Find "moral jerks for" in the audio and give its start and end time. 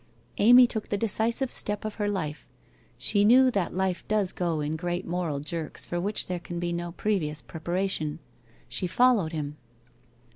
5.05-6.01